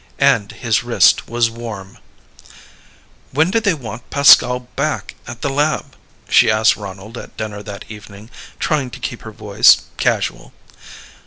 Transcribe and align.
And 0.17 0.51
his 0.53 0.81
wrist 0.83 1.27
was 1.29 1.51
warm! 1.51 1.99
"When 3.29 3.51
do 3.51 3.59
they 3.59 3.75
want 3.75 4.09
Pascal 4.09 4.61
back 4.75 5.13
at 5.27 5.41
the 5.43 5.49
lab?" 5.51 5.95
she 6.27 6.49
asked 6.49 6.75
Ronald 6.75 7.19
at 7.19 7.37
dinner 7.37 7.61
that 7.61 7.85
evening, 7.87 8.31
trying 8.59 8.89
to 8.89 8.99
keep 8.99 9.21
her 9.21 9.31
voice 9.31 9.83
casual. 9.97 10.53